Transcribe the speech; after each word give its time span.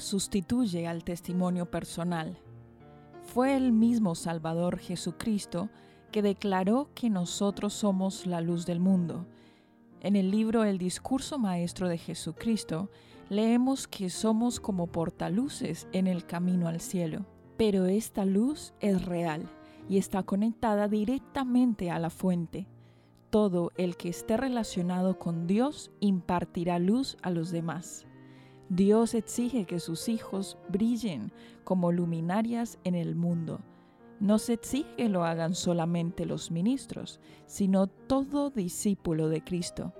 Sustituye 0.00 0.88
al 0.88 1.04
testimonio 1.04 1.70
personal. 1.70 2.36
Fue 3.22 3.56
el 3.56 3.70
mismo 3.72 4.16
Salvador 4.16 4.78
Jesucristo 4.78 5.70
que 6.10 6.22
declaró 6.22 6.88
que 6.94 7.08
nosotros 7.08 7.72
somos 7.72 8.26
la 8.26 8.40
luz 8.40 8.66
del 8.66 8.80
mundo. 8.80 9.26
En 10.00 10.16
el 10.16 10.32
libro 10.32 10.64
El 10.64 10.78
discurso 10.78 11.38
maestro 11.38 11.88
de 11.88 11.98
Jesucristo 11.98 12.90
leemos 13.28 13.86
que 13.86 14.10
somos 14.10 14.58
como 14.58 14.88
portaluces 14.88 15.86
en 15.92 16.08
el 16.08 16.26
camino 16.26 16.66
al 16.66 16.80
cielo. 16.80 17.24
Pero 17.56 17.86
esta 17.86 18.24
luz 18.24 18.72
es 18.80 19.04
real 19.04 19.48
y 19.88 19.98
está 19.98 20.24
conectada 20.24 20.88
directamente 20.88 21.92
a 21.92 22.00
la 22.00 22.10
fuente. 22.10 22.66
Todo 23.30 23.70
el 23.76 23.96
que 23.96 24.08
esté 24.08 24.36
relacionado 24.36 25.16
con 25.20 25.46
Dios 25.46 25.92
impartirá 26.00 26.80
luz 26.80 27.16
a 27.22 27.30
los 27.30 27.52
demás. 27.52 28.08
Dios 28.70 29.14
exige 29.14 29.64
que 29.64 29.80
sus 29.80 30.08
hijos 30.08 30.56
brillen 30.68 31.32
como 31.64 31.90
luminarias 31.90 32.78
en 32.84 32.94
el 32.94 33.16
mundo. 33.16 33.58
No 34.20 34.38
se 34.38 34.52
exige 34.52 34.94
que 34.94 35.08
lo 35.08 35.24
hagan 35.24 35.56
solamente 35.56 36.24
los 36.24 36.52
ministros, 36.52 37.18
sino 37.46 37.88
todo 37.88 38.50
discípulo 38.50 39.28
de 39.28 39.42
Cristo. 39.42 39.92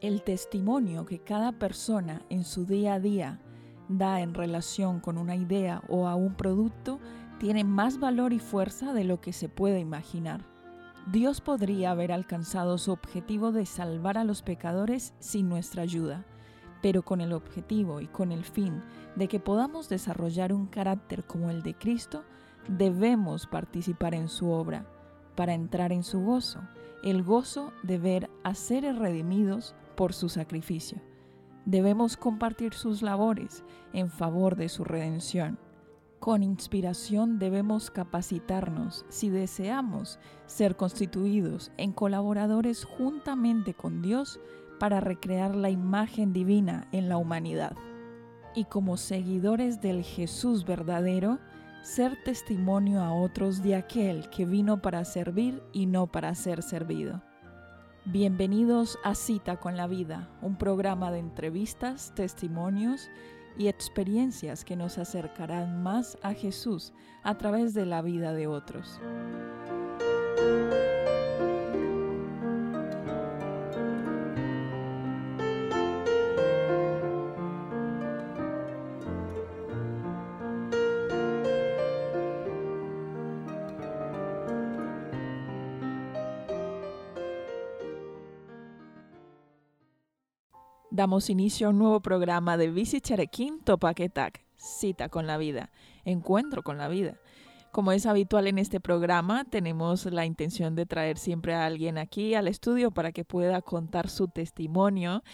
El 0.00 0.22
testimonio 0.22 1.04
que 1.06 1.18
cada 1.18 1.58
persona 1.58 2.24
en 2.30 2.44
su 2.44 2.66
día 2.66 2.94
a 2.94 3.00
día 3.00 3.40
da 3.88 4.20
en 4.20 4.34
relación 4.34 5.00
con 5.00 5.18
una 5.18 5.34
idea 5.34 5.82
o 5.88 6.06
a 6.06 6.14
un 6.14 6.36
producto 6.36 7.00
tiene 7.40 7.64
más 7.64 7.98
valor 7.98 8.32
y 8.32 8.38
fuerza 8.38 8.92
de 8.92 9.02
lo 9.02 9.20
que 9.20 9.32
se 9.32 9.48
puede 9.48 9.80
imaginar. 9.80 10.46
Dios 11.10 11.40
podría 11.40 11.90
haber 11.90 12.12
alcanzado 12.12 12.78
su 12.78 12.92
objetivo 12.92 13.50
de 13.50 13.66
salvar 13.66 14.18
a 14.18 14.24
los 14.24 14.42
pecadores 14.42 15.14
sin 15.18 15.48
nuestra 15.48 15.82
ayuda 15.82 16.24
pero 16.84 17.00
con 17.00 17.22
el 17.22 17.32
objetivo 17.32 18.02
y 18.02 18.08
con 18.08 18.30
el 18.30 18.44
fin 18.44 18.82
de 19.16 19.26
que 19.26 19.40
podamos 19.40 19.88
desarrollar 19.88 20.52
un 20.52 20.66
carácter 20.66 21.24
como 21.24 21.48
el 21.48 21.62
de 21.62 21.72
Cristo, 21.72 22.24
debemos 22.68 23.46
participar 23.46 24.14
en 24.14 24.28
su 24.28 24.50
obra 24.50 24.84
para 25.34 25.54
entrar 25.54 25.92
en 25.92 26.02
su 26.02 26.20
gozo, 26.20 26.60
el 27.02 27.22
gozo 27.22 27.72
de 27.82 27.96
ver 27.96 28.30
a 28.42 28.54
seres 28.54 28.98
redimidos 28.98 29.74
por 29.96 30.12
su 30.12 30.28
sacrificio. 30.28 31.00
Debemos 31.64 32.18
compartir 32.18 32.74
sus 32.74 33.00
labores 33.00 33.64
en 33.94 34.10
favor 34.10 34.54
de 34.54 34.68
su 34.68 34.84
redención. 34.84 35.58
Con 36.20 36.42
inspiración 36.42 37.38
debemos 37.38 37.90
capacitarnos 37.90 39.06
si 39.08 39.30
deseamos 39.30 40.18
ser 40.44 40.76
constituidos 40.76 41.72
en 41.78 41.92
colaboradores 41.92 42.84
juntamente 42.84 43.72
con 43.72 44.02
Dios 44.02 44.38
para 44.78 45.00
recrear 45.00 45.54
la 45.54 45.70
imagen 45.70 46.32
divina 46.32 46.88
en 46.92 47.08
la 47.08 47.16
humanidad. 47.16 47.76
Y 48.54 48.64
como 48.64 48.96
seguidores 48.96 49.80
del 49.80 50.02
Jesús 50.02 50.64
verdadero, 50.64 51.38
ser 51.82 52.16
testimonio 52.24 53.02
a 53.02 53.12
otros 53.12 53.62
de 53.62 53.74
aquel 53.74 54.30
que 54.30 54.46
vino 54.46 54.80
para 54.80 55.04
servir 55.04 55.62
y 55.72 55.86
no 55.86 56.06
para 56.06 56.34
ser 56.34 56.62
servido. 56.62 57.22
Bienvenidos 58.06 58.98
a 59.02 59.14
Cita 59.14 59.56
con 59.56 59.76
la 59.76 59.86
Vida, 59.86 60.28
un 60.42 60.56
programa 60.56 61.10
de 61.10 61.18
entrevistas, 61.18 62.12
testimonios 62.14 63.10
y 63.58 63.68
experiencias 63.68 64.64
que 64.64 64.76
nos 64.76 64.98
acercarán 64.98 65.82
más 65.82 66.18
a 66.22 66.34
Jesús 66.34 66.92
a 67.22 67.36
través 67.36 67.74
de 67.74 67.86
la 67.86 68.02
vida 68.02 68.32
de 68.32 68.46
otros. 68.46 69.00
Damos 90.94 91.28
inicio 91.28 91.66
a 91.66 91.70
un 91.70 91.78
nuevo 91.78 91.98
programa 91.98 92.56
de 92.56 92.70
Visit 92.70 93.02
Charequín 93.02 93.58
Topaquetac, 93.58 94.44
Cita 94.56 95.08
con 95.08 95.26
la 95.26 95.38
Vida, 95.38 95.72
Encuentro 96.04 96.62
con 96.62 96.78
la 96.78 96.86
Vida. 96.86 97.18
Como 97.72 97.90
es 97.90 98.06
habitual 98.06 98.46
en 98.46 98.58
este 98.58 98.78
programa, 98.78 99.44
tenemos 99.44 100.06
la 100.06 100.24
intención 100.24 100.76
de 100.76 100.86
traer 100.86 101.18
siempre 101.18 101.52
a 101.52 101.66
alguien 101.66 101.98
aquí 101.98 102.36
al 102.36 102.46
estudio 102.46 102.92
para 102.92 103.10
que 103.10 103.24
pueda 103.24 103.60
contar 103.60 104.08
su 104.08 104.28
testimonio, 104.28 105.24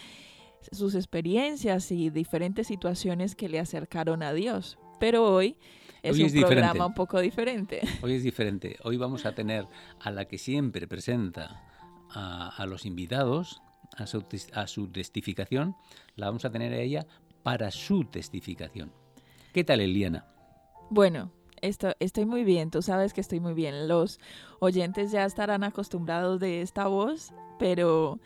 sus 0.71 0.95
experiencias 0.95 1.91
y 1.91 2.09
diferentes 2.09 2.65
situaciones 2.65 3.35
que 3.35 3.47
le 3.47 3.59
acercaron 3.59 4.23
a 4.23 4.33
Dios. 4.33 4.79
Pero 4.99 5.31
hoy 5.31 5.57
es 6.01 6.17
un 6.17 6.41
programa 6.41 6.87
un 6.87 6.95
poco 6.95 7.19
diferente. 7.19 7.81
Hoy 8.01 8.13
es 8.15 8.23
diferente. 8.23 8.77
Hoy 8.83 8.97
vamos 8.97 9.27
a 9.27 9.35
tener 9.35 9.67
a 9.99 10.09
la 10.09 10.25
que 10.25 10.39
siempre 10.39 10.87
presenta 10.87 11.61
a, 12.09 12.49
a 12.49 12.65
los 12.65 12.87
invitados, 12.87 13.61
a 13.97 14.67
su, 14.67 14.87
testificación, 14.87 15.75
la 16.15 16.27
vamos 16.27 16.45
a 16.45 16.51
tener 16.51 16.73
a 16.73 16.77
ella 16.77 17.05
para 17.43 17.71
su 17.71 18.05
testificación. 18.05 18.91
¿Qué 19.53 19.63
tal, 19.63 19.81
Eliana? 19.81 20.25
Bueno, 20.89 21.31
estoy 21.61 22.25
muy 22.25 22.43
bien, 22.43 22.71
tú 22.71 22.81
sabes 22.81 23.13
que 23.13 23.21
estoy 23.21 23.39
muy 23.39 23.53
bien. 23.53 23.87
Los 23.87 24.19
oyentes 24.59 25.11
ya 25.11 25.25
estarán 25.25 25.63
acostumbrados 25.63 26.39
de 26.39 26.61
esta 26.61 26.87
voz, 26.87 27.33
pero 27.59 28.19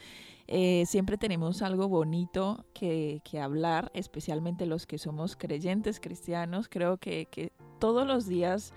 eh, 0.47 0.85
siempre 0.85 1.17
tenemos 1.17 1.61
algo 1.61 1.87
bonito 1.87 2.65
que, 2.73 3.21
hablar, 3.41 3.91
especialmente 3.93 4.65
los 4.65 4.85
que 4.85 4.97
somos 4.97 5.35
creyentes 5.35 5.99
cristianos. 5.99 6.67
Creo 6.69 6.97
que, 6.97 7.25
que 7.25 7.51
todos 7.79 8.05
los 8.05 8.27
días 8.27 8.73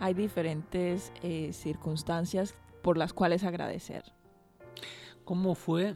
hay 0.00 0.14
diferentes 0.14 1.12
eh, 1.22 1.52
circunstancias 1.52 2.54
por 2.82 2.96
las 2.96 3.12
cuales 3.12 3.44
agradecer. 3.44 4.02
¿Cómo 5.24 5.54
fue 5.54 5.94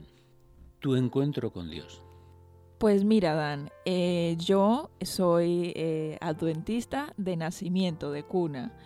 tu 0.85 0.97
encuentro 0.97 1.51
con 1.51 1.71
Dios? 1.71 2.03
Pues 2.77 3.05
mira, 3.05 3.33
Dan, 3.33 3.71
eh, 3.87 4.37
yo 4.39 4.91
soy 5.01 5.73
eh, 5.75 6.19
adventista 6.21 7.15
de 7.17 7.39
nacimiento, 7.39 8.13
de 8.13 8.23
cuna, 8.23 8.77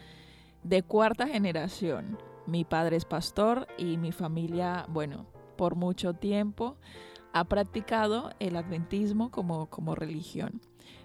de 0.63 0.85
cuarta 0.85 1.27
generación. 1.27 2.17
Mi 2.47 2.65
padre 2.65 2.95
es 2.95 3.05
pastor 3.05 3.67
y 3.79 3.97
mi 3.97 4.13
familia, 4.13 4.87
bueno, 4.89 5.27
por 5.57 5.75
mucho 5.75 6.15
tiempo 6.15 6.77
ha 7.33 7.43
practicado 7.47 8.31
el 8.39 8.55
adventismo 8.55 9.33
como, 9.33 9.69
como 9.69 9.97
religión. 9.97 10.61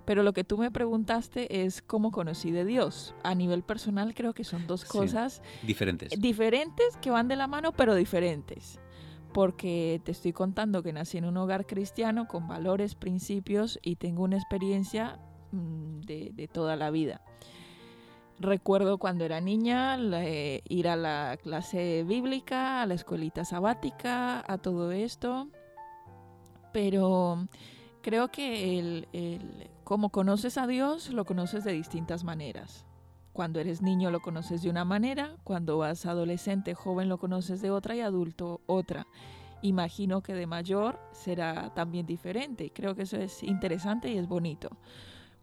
Pero 0.06 0.22
lo 0.22 0.34
que 0.34 0.44
tú 0.44 0.60
me 0.60 0.70
preguntaste 0.70 1.64
es 1.66 1.82
cómo 1.82 2.12
conocí 2.12 2.52
de 2.52 2.66
Dios. 2.66 3.16
A 3.24 3.34
nivel 3.34 3.64
personal 3.64 4.14
creo 4.14 4.36
que 4.36 4.44
son 4.44 4.68
dos 4.68 4.86
cosas 4.86 5.42
diferentes. 5.64 6.12
Diferentes 6.22 6.98
que 7.02 7.10
van 7.10 7.28
de 7.28 7.36
la 7.36 7.48
mano, 7.48 7.72
pero 7.72 7.96
diferentes. 7.96 8.80
Porque 9.34 10.00
te 10.04 10.12
estoy 10.12 10.32
contando 10.32 10.84
que 10.84 10.94
nací 10.94 11.18
en 11.18 11.26
un 11.26 11.38
hogar 11.38 11.66
cristiano 11.66 12.28
con 12.28 12.48
valores, 12.48 12.96
principios 12.96 13.80
y 13.82 13.96
tengo 13.96 14.24
una 14.24 14.38
experiencia 14.38 15.20
mm, 15.52 16.02
de, 16.02 16.50
toda 16.52 16.76
la 16.76 16.92
vida. 16.92 17.22
Recuerdo 18.40 18.98
cuando 18.98 19.26
era 19.26 19.42
niña 19.42 19.98
ir 20.70 20.88
a 20.88 20.96
la 20.96 21.38
clase 21.42 22.04
bíblica, 22.04 22.82
a 22.82 22.86
la 22.86 22.94
escuelita 22.94 23.46
sabática, 23.46 24.44
a 24.48 24.58
todo 24.58 24.92
esto. 24.92 25.48
Pero 26.72 27.48
creo 28.02 28.30
que 28.30 28.80
el, 28.80 29.08
como 29.84 30.10
conoces 30.10 30.58
a 30.58 30.68
Dios, 30.68 31.10
lo 31.10 31.26
conoces 31.26 31.64
de 31.64 31.74
distintas 31.74 32.24
maneras. 32.24 32.86
Cuando 33.34 33.60
eres 33.60 33.82
niño 33.82 34.12
lo 34.12 34.22
conoces 34.22 34.62
de 34.62 34.70
una 34.70 34.86
manera, 34.86 35.36
cuando 35.44 35.80
vas 35.80 36.06
adolescente, 36.06 36.76
joven 36.76 37.10
lo 37.10 37.18
conoces 37.18 37.62
de 37.62 37.72
otra 37.72 37.96
y 37.96 38.02
adulto 38.02 38.62
otra. 38.68 39.08
Imagino 39.62 40.22
que 40.22 40.34
de 40.34 40.46
mayor 40.46 41.00
será 41.12 41.74
también 41.74 42.06
diferente. 42.06 42.72
Creo 42.74 42.96
que 42.96 43.04
eso 43.04 43.18
es 43.18 43.42
interesante 43.44 44.12
y 44.12 44.18
es 44.18 44.28
bonito. 44.28 44.70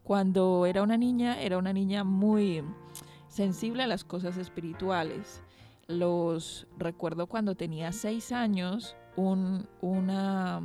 Cuando 0.05 0.67
era 0.67 0.83
una 0.83 0.97
niña, 0.97 1.41
era 1.41 1.59
una 1.59 1.73
niña 1.73 2.05
muy 2.05 2.63
sensible 3.29 3.83
a 3.83 3.87
las 3.87 4.05
cosas 4.05 4.37
espirituales. 4.37 5.43
Los 5.89 6.67
recuerdo 6.79 7.27
cuando 7.27 7.57
tenía 7.57 7.93
seis 7.93 8.31
años, 8.31 8.97
una 9.17 10.63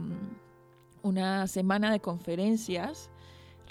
una 1.06 1.46
semana 1.46 1.92
de 1.92 2.00
conferencias. 2.00 3.12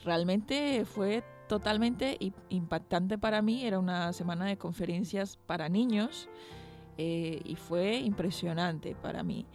Realmente 0.05 0.85
fue 0.85 1.25
totalmente 1.55 2.19
impactante 2.49 3.17
para 3.17 3.41
mí. 3.41 3.65
Era 3.65 3.79
una 3.79 4.13
semana 4.13 4.47
de 4.47 4.59
conferencias 4.59 5.37
para 5.47 5.69
niños 5.69 6.29
eh, 6.99 7.41
y 7.45 7.55
fue 7.55 7.99
impresionante 7.99 8.97
para 8.97 9.23
mí. 9.23 9.47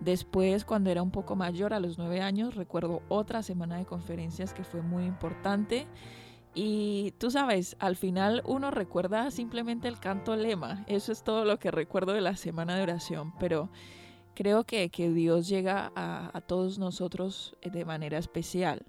Después, 0.00 0.66
cuando 0.66 0.90
era 0.90 1.02
un 1.02 1.10
poco 1.10 1.36
mayor, 1.36 1.72
a 1.72 1.80
los 1.80 1.96
nueve 1.96 2.20
años, 2.20 2.56
recuerdo 2.56 3.00
otra 3.08 3.42
semana 3.42 3.78
de 3.78 3.86
conferencias 3.86 4.52
que 4.52 4.64
fue 4.64 4.82
muy 4.82 5.06
importante. 5.06 5.86
Y 6.54 7.12
tú 7.12 7.30
sabes, 7.30 7.74
al 7.78 7.96
final 7.96 8.42
uno 8.44 8.70
recuerda 8.70 9.30
simplemente 9.30 9.88
el 9.88 9.98
canto 9.98 10.36
lema. 10.36 10.84
Eso 10.88 11.10
es 11.10 11.22
todo 11.22 11.46
lo 11.46 11.58
que 11.58 11.70
recuerdo 11.70 12.12
de 12.12 12.20
la 12.20 12.36
semana 12.36 12.76
de 12.76 12.82
oración. 12.82 13.32
Pero 13.38 13.70
creo 14.34 14.64
que, 14.64 14.90
Dios 14.90 15.48
llega 15.48 15.90
a, 15.94 16.38
todos 16.42 16.78
nosotros 16.78 17.56
eh, 17.62 17.70
de 17.70 17.86
manera 17.86 18.18
especial. 18.18 18.84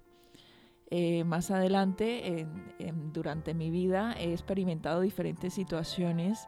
Eh, 0.94 1.24
más 1.24 1.50
adelante, 1.50 2.46
durante 3.14 3.54
mi 3.54 3.70
vida, 3.70 4.14
he 4.18 4.34
experimentado 4.34 5.00
diferentes 5.00 5.54
situaciones 5.54 6.46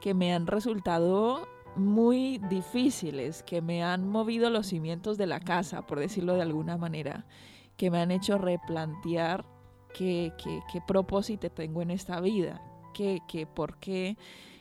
que 0.00 0.14
me 0.14 0.34
han 0.34 0.48
resultado 0.48 1.46
muy 1.76 2.38
difíciles, 2.50 3.44
que 3.44 3.62
me 3.62 3.84
han 3.84 4.08
movido 4.08 4.50
los 4.50 4.66
cimientos 4.66 5.16
de 5.16 5.28
la 5.28 5.38
casa, 5.38 5.86
por 5.86 6.00
decirlo 6.00 6.34
de 6.34 6.42
alguna 6.42 6.76
manera, 6.76 7.24
que 7.76 7.88
me 7.92 8.00
han 8.00 8.10
hecho 8.10 8.36
replantear 8.36 9.46
qué, 9.94 10.32
propósito 10.88 11.48
tengo 11.48 11.80
en 11.80 11.92
esta 11.92 12.20
vida, 12.20 12.60
qué, 12.94 13.20
qué, 13.28 13.46
por 13.46 13.78
qué 13.78 14.16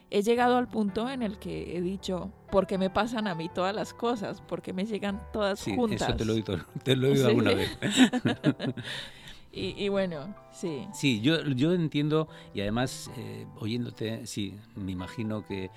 he 0.09 0.21
llegado 0.21 0.57
al 0.57 0.68
punto 0.68 1.09
en 1.09 1.21
el 1.21 1.38
que 1.38 1.77
he 1.77 1.81
dicho, 1.81 2.31
¿por 2.51 2.68
qué 2.68 2.77
me 2.77 2.89
pasan 2.89 3.27
a 3.27 3.36
mí 3.36 3.50
todas 3.50 3.75
las 3.75 3.94
cosas? 3.94 4.42
¿Por 4.42 4.62
qué 4.62 4.74
me 4.74 4.86
llegan 4.86 5.21
todas 5.33 5.59
sí, 5.59 5.75
juntas? 5.75 6.01
Eso 6.01 6.18
te 6.18 6.25
lo 6.25 6.33
he 6.33 6.36
oído, 6.38 6.65
te 6.83 6.95
lo 6.95 7.07
he 7.07 7.12
oído 7.12 7.27
alguna 7.27 7.54
vez. 7.54 7.77
y, 9.51 9.89
bueno, 9.89 10.36
sí. 10.51 10.88
Sí, 10.94 11.21
yo, 11.21 11.44
yo 11.44 11.74
entiendo 11.74 12.27
y 12.54 12.62
además 12.62 13.12
eh, 13.18 13.45
oyéndote, 13.57 14.25
sí, 14.27 14.56
me 14.75 14.92
imagino 14.92 15.45
que 15.45 15.69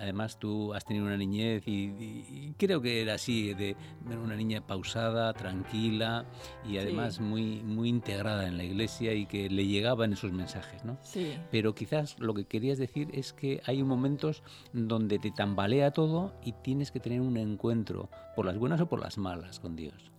Además, 0.00 0.38
tú 0.38 0.74
has 0.74 0.84
tenido 0.84 1.06
una 1.06 1.16
niñez 1.16 1.62
y, 1.66 2.54
creo 2.58 2.80
que 2.80 3.02
era 3.02 3.14
así, 3.14 3.54
de 3.54 3.76
una 4.04 4.36
niña 4.36 4.66
pausada, 4.66 5.32
tranquila 5.32 6.26
y 6.66 6.78
además 6.78 7.20
muy, 7.20 7.62
muy 7.62 7.88
integrada 7.88 8.46
en 8.46 8.56
la 8.56 8.64
iglesia 8.64 9.14
y 9.14 9.26
que 9.26 9.48
le 9.48 9.66
llegaban 9.66 10.12
esos 10.12 10.32
mensajes, 10.32 10.84
¿no? 10.84 10.98
Sí. 11.02 11.34
Pero 11.50 11.74
quizás 11.74 12.18
lo 12.18 12.34
que 12.34 12.44
querías 12.44 12.78
decir 12.78 13.08
es 13.12 13.32
que 13.32 13.60
hay 13.66 13.82
momentos 13.82 14.42
donde 14.72 15.18
te 15.18 15.30
tambalea 15.30 15.90
todo 15.90 16.34
y 16.44 16.52
tienes 16.52 16.90
que 16.90 17.00
tener 17.00 17.20
un 17.20 17.36
encuentro, 17.36 18.08
por 18.34 18.46
las 18.46 18.58
buenas 18.58 18.80
o 18.80 18.86
por 18.86 19.00
las 19.00 19.18
malas, 19.18 19.60
con 19.60 19.76
Dios. 19.76 20.10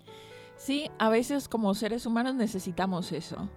Sí, 0.57 0.89
a 1.00 1.10
veces 1.10 1.48
como 1.48 1.74
seres 1.74 2.06
humanos 2.06 2.36
necesitamos 2.36 3.12
eso. 3.12 3.50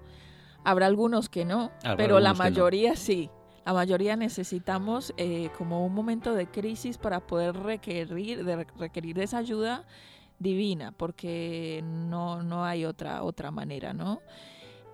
Habrá 0.65 0.87
algunos 0.87 1.29
que 1.29 1.44
no, 1.44 1.70
pero 1.97 2.20
la 2.20 2.35
mayoría 2.35 2.97
sí. 2.97 3.31
La 3.64 3.72
mayoría 3.72 4.16
necesitamos 4.16 5.12
eh, 5.16 5.50
como 5.58 5.84
un 5.84 5.94
momento 5.94 6.34
de 6.34 6.46
crisis 6.46 6.99
para 6.99 7.20
poder 7.20 7.55
requerir 7.55 8.44
de, 8.44 8.64
requerir 8.78 9.19
esa 9.19 9.38
ayuda 9.38 9.84
divina, 10.38 10.93
porque 10.93 11.82
no, 11.84 12.43
no 12.43 12.64
hay 12.64 12.84
otra, 12.84 13.22
otra 13.22 13.50
manera, 13.50 13.93
¿no? 13.93 14.20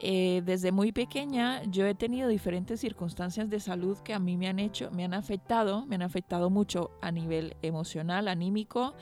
Eh, 0.01 0.43
desde 0.45 0.73
muy 0.73 0.93
pequeña 0.93 1.63
yo 1.65 1.87
he 1.87 1.95
tenido 1.95 2.29
diferentes 2.29 2.81
circunstancias 2.81 3.49
de 3.49 3.61
salud 3.61 3.97
que 3.99 4.13
a 4.13 4.19
mí 4.19 4.37
me 4.37 4.49
han 4.49 4.59
hecho, 4.59 4.91
me 4.91 5.05
han 5.05 5.15
afectado, 5.15 5.87
me 5.87 5.95
han 5.95 6.03
afectado 6.03 6.51
mucho 6.51 6.91
a 7.01 7.11
nivel 7.13 7.57
emocional, 7.63 8.29
anímico 8.29 8.95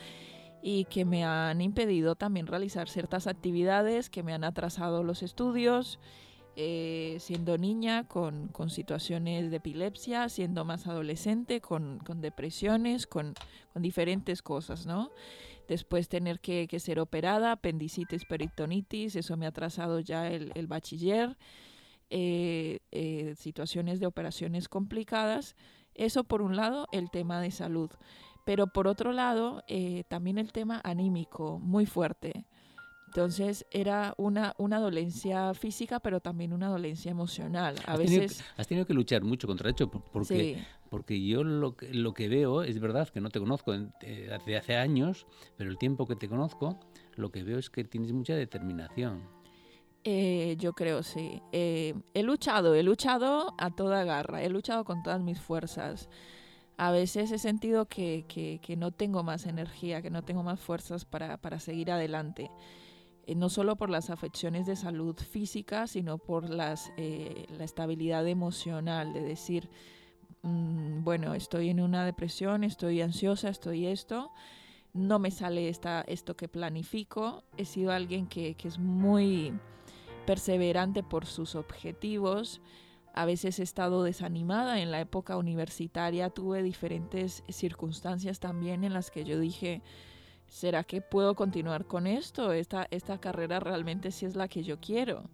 y 0.62 0.84
que 0.84 1.04
me 1.04 1.24
han 1.24 1.60
impedido 1.60 2.14
también 2.14 2.46
realizar 2.46 2.88
ciertas 2.88 3.26
actividades, 3.26 4.10
que 4.10 4.22
me 4.22 4.32
han 4.32 4.44
atrasado 4.44 5.02
los 5.02 5.22
estudios 5.22 5.98
eh, 6.54 7.16
siendo 7.18 7.56
niña 7.56 8.06
con, 8.06 8.50
situaciones 8.68 9.50
de 9.50 9.56
epilepsia, 9.56 10.28
siendo 10.28 10.66
más 10.66 10.86
adolescente 10.86 11.62
con, 11.62 12.00
depresiones, 12.16 13.06
con, 13.06 13.34
diferentes 13.74 14.42
cosas, 14.42 14.84
¿no? 14.84 15.10
Después 15.66 16.10
tener 16.10 16.40
que, 16.40 16.68
ser 16.78 17.00
operada, 17.00 17.52
apendicitis, 17.52 18.26
peritonitis, 18.26 19.16
eso 19.16 19.38
me 19.38 19.46
ha 19.46 19.48
atrasado 19.48 20.00
ya 20.00 20.28
el, 20.28 20.66
bachiller, 20.66 21.38
eh, 22.10 22.80
eh, 22.90 23.34
situaciones 23.38 23.98
de 23.98 24.06
operaciones 24.06 24.68
complicadas. 24.68 25.56
Eso 25.94 26.24
por 26.24 26.42
un 26.42 26.56
lado, 26.56 26.86
el 26.92 27.10
tema 27.10 27.40
de 27.40 27.50
salud. 27.50 27.90
Pero 28.44 28.66
por 28.66 28.88
otro 28.88 29.12
lado, 29.12 29.64
también 30.08 30.36
el 30.36 30.52
tema 30.52 30.82
anímico, 30.84 31.58
muy 31.60 31.86
fuerte. 31.86 32.44
Entonces 33.14 33.66
era 33.70 34.14
una, 34.16 34.54
una 34.56 34.80
dolencia 34.80 35.52
física, 35.52 36.00
pero 36.00 36.20
también 36.20 36.54
una 36.54 36.68
dolencia 36.68 37.10
emocional. 37.10 37.74
A 37.84 37.92
has 37.92 37.98
veces... 37.98 38.38
Tenido, 38.38 38.54
has 38.56 38.66
tenido 38.66 38.86
que 38.86 38.94
luchar 38.94 39.22
mucho 39.22 39.46
contra 39.46 39.68
eso, 39.68 39.90
porque, 39.90 40.64
porque 40.88 41.22
yo 41.22 41.44
lo, 41.44 41.76
lo 41.92 42.14
que 42.14 42.28
veo, 42.30 42.62
es 42.62 42.80
verdad 42.80 43.10
que 43.10 43.20
no 43.20 43.28
te 43.28 43.38
conozco 43.38 43.74
desde 44.00 44.56
hace 44.56 44.76
años, 44.76 45.26
pero 45.58 45.68
el 45.68 45.76
tiempo 45.76 46.06
que 46.06 46.16
te 46.16 46.26
conozco, 46.26 46.80
lo 47.14 47.30
que 47.30 47.42
veo 47.42 47.58
es 47.58 47.68
que 47.68 47.84
tienes 47.84 48.12
mucha 48.12 48.34
determinación. 48.34 49.20
Eh, 50.04 50.56
yo 50.58 50.72
creo, 50.72 51.02
sí. 51.02 51.42
Eh, 51.52 51.92
he 52.14 52.22
luchado, 52.22 52.74
he 52.74 52.82
luchado 52.82 53.52
a 53.58 53.68
toda 53.72 54.04
garra, 54.04 54.42
he 54.42 54.48
luchado 54.48 54.84
con 54.84 55.02
todas 55.02 55.20
mis 55.20 55.38
fuerzas. 55.38 56.08
A 56.78 56.90
veces 56.92 57.30
he 57.30 57.38
sentido 57.38 57.84
que, 57.84 58.24
que, 58.26 58.58
que 58.62 58.74
no 58.78 58.90
tengo 58.90 59.22
más 59.22 59.44
energía, 59.44 60.00
que 60.00 60.08
no 60.08 60.22
tengo 60.22 60.42
más 60.42 60.60
fuerzas 60.60 61.04
para, 61.04 61.36
para 61.36 61.60
seguir 61.60 61.90
adelante. 61.90 62.50
Eh, 63.26 63.34
no 63.34 63.48
solo 63.48 63.76
por 63.76 63.90
las 63.90 64.10
afecciones 64.10 64.66
de 64.66 64.76
salud 64.76 65.16
física, 65.16 65.86
sino 65.86 66.18
por 66.18 66.50
las, 66.50 66.92
eh, 66.96 67.46
la 67.56 67.64
estabilidad 67.64 68.26
emocional, 68.26 69.12
de 69.12 69.22
decir, 69.22 69.68
mm, 70.42 71.04
bueno, 71.04 71.34
estoy 71.34 71.70
en 71.70 71.80
una 71.80 72.04
depresión, 72.04 72.64
estoy 72.64 73.00
ansiosa, 73.00 73.48
estoy 73.48 73.86
esto, 73.86 74.32
no 74.92 75.18
me 75.18 75.30
sale 75.30 75.68
esta, 75.68 76.02
esto 76.02 76.36
que 76.36 76.48
planifico, 76.48 77.44
he 77.56 77.64
sido 77.64 77.92
alguien 77.92 78.26
que, 78.26 78.54
que 78.54 78.68
es 78.68 78.78
muy 78.78 79.52
perseverante 80.26 81.02
por 81.02 81.26
sus 81.26 81.54
objetivos, 81.54 82.60
a 83.14 83.24
veces 83.24 83.58
he 83.58 83.62
estado 83.62 84.02
desanimada 84.02 84.80
en 84.80 84.90
la 84.90 85.00
época 85.00 85.36
universitaria, 85.36 86.30
tuve 86.30 86.62
diferentes 86.62 87.44
circunstancias 87.48 88.40
también 88.40 88.84
en 88.84 88.94
las 88.94 89.10
que 89.10 89.24
yo 89.24 89.38
dije, 89.38 89.82
¿será 90.52 90.84
que 90.84 91.00
puedo 91.00 91.34
continuar 91.34 91.86
con 91.86 92.06
esto? 92.06 92.52
Esta, 92.52 92.86
esta 92.90 93.18
carrera 93.18 93.58
realmente 93.58 94.10
sí 94.10 94.26
es 94.26 94.36
la 94.36 94.48
que 94.48 94.62
yo 94.62 94.78
quiero. 94.80 95.24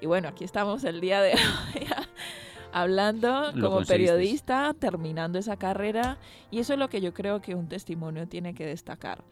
Y 0.00 0.06
bueno, 0.06 0.28
aquí 0.28 0.44
estamos 0.44 0.82
el 0.84 1.00
día 1.00 1.20
de 1.20 1.32
hoy. 1.74 1.86
hablando 2.72 3.52
Lo 3.52 3.70
como 3.70 3.86
periodista, 3.86 4.74
terminando 4.78 5.38
esa 5.38 5.58
carrera. 5.58 6.18
Y 6.50 6.60
eso 6.60 6.72
es 6.72 6.78
lo 6.78 6.88
que 6.88 7.02
yo 7.02 7.12
creo 7.12 7.42
que 7.42 7.54
un 7.54 7.68
testimonio 7.68 8.28
tiene 8.28 8.54
que 8.54 8.64
destacar. 8.64 9.24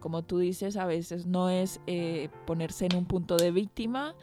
Como 0.00 0.22
tú 0.22 0.38
dices, 0.38 0.78
a 0.78 0.86
veces 0.86 1.26
no 1.26 1.50
es 1.50 1.80
eh, 1.86 2.30
ponerse 2.46 2.86
en 2.86 2.96
un 2.96 3.04
punto 3.04 3.36
de 3.36 3.50
víctima, 3.50 4.14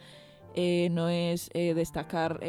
eh, 0.54 0.88
no 0.90 1.08
es 1.08 1.48
eh, 1.54 1.74
destacar, 1.74 2.40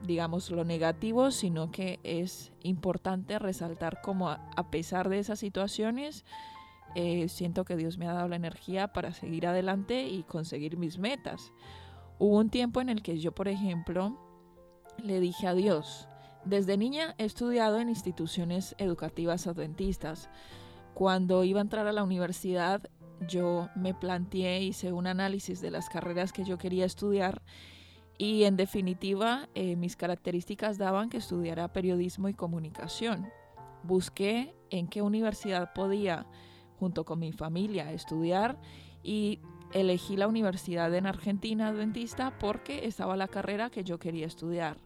digamos, 0.00 0.48
lo 0.50 0.64
negativo, 0.64 1.32
sino 1.32 1.72
que 1.72 1.98
es 2.04 2.52
importante 2.62 3.40
resaltar 3.40 4.00
como 4.00 4.30
a, 4.30 4.48
a 4.56 4.70
pesar 4.70 5.08
de 5.08 5.18
esas 5.18 5.40
situaciones, 5.40 6.24
eh, 6.94 7.28
siento 7.28 7.64
que 7.64 7.76
Dios 7.76 7.98
me 7.98 8.06
ha 8.08 8.12
dado 8.12 8.28
la 8.28 8.36
energía 8.36 8.88
para 8.88 9.12
seguir 9.12 9.46
adelante 9.46 10.08
y 10.08 10.22
conseguir 10.22 10.76
mis 10.76 10.98
metas. 10.98 11.52
Hubo 12.18 12.38
un 12.38 12.50
tiempo 12.50 12.80
en 12.80 12.88
el 12.88 13.02
que 13.02 13.18
yo, 13.18 13.32
por 13.32 13.48
ejemplo, 13.48 14.18
le 15.02 15.20
dije 15.20 15.46
a 15.46 15.54
Dios, 15.54 16.08
desde 16.44 16.76
niña 16.76 17.14
he 17.18 17.24
estudiado 17.24 17.78
en 17.78 17.88
instituciones 17.88 18.74
educativas 18.78 19.46
adventistas. 19.46 20.28
Cuando 20.94 21.44
iba 21.44 21.60
a 21.60 21.62
entrar 21.62 21.86
a 21.86 21.92
la 21.92 22.02
universidad, 22.02 22.82
yo 23.28 23.68
me 23.74 23.94
planteé, 23.94 24.62
hice 24.62 24.92
un 24.92 25.06
análisis 25.06 25.60
de 25.60 25.70
las 25.70 25.88
carreras 25.88 26.32
que 26.32 26.44
yo 26.44 26.58
quería 26.58 26.84
estudiar 26.84 27.42
y 28.18 28.44
en 28.44 28.56
definitiva 28.56 29.48
eh, 29.54 29.76
mis 29.76 29.96
características 29.96 30.78
daban 30.78 31.08
que 31.08 31.16
estudiara 31.16 31.72
periodismo 31.72 32.28
y 32.28 32.34
comunicación. 32.34 33.28
Busqué 33.82 34.54
en 34.70 34.86
qué 34.86 35.02
universidad 35.02 35.72
podía, 35.72 36.26
junto 36.82 37.04
con 37.04 37.20
mi 37.20 37.30
familia, 37.30 37.92
estudiar 37.92 38.58
y 39.04 39.38
elegí 39.72 40.16
la 40.16 40.26
universidad 40.26 40.92
en 40.92 41.06
Argentina 41.06 41.68
adventista 41.68 42.36
porque 42.40 42.86
estaba 42.86 43.16
la 43.16 43.28
carrera 43.28 43.70
que 43.70 43.84
yo 43.84 44.00
quería 44.00 44.26
estudiar. 44.26 44.78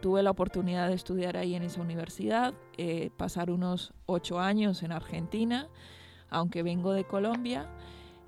Tuve 0.00 0.22
la 0.22 0.30
oportunidad 0.30 0.86
de 0.86 0.94
estudiar 0.94 1.36
ahí 1.36 1.56
en 1.56 1.64
esa 1.64 1.80
universidad, 1.80 2.54
eh, 2.78 3.10
pasar 3.16 3.50
unos 3.50 3.92
ocho 4.06 4.38
años 4.38 4.84
en 4.84 4.92
Argentina, 4.92 5.66
aunque 6.28 6.62
vengo 6.62 6.92
de 6.92 7.02
Colombia. 7.02 7.68